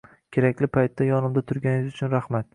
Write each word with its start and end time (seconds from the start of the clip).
Kerakli 0.37 0.69
paytda 0.77 1.09
yonimda 1.11 1.45
turganingiz 1.53 1.95
uchun 2.01 2.15
rahmat. 2.17 2.49